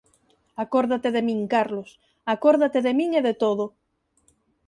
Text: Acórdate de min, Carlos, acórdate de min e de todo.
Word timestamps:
Acórdate 0.63 1.09
de 1.15 1.21
min, 1.27 1.39
Carlos, 1.53 1.89
acórdate 2.35 2.79
de 2.85 2.91
min 2.99 3.09
e 3.19 3.21
de 3.27 3.33
todo. 3.43 3.65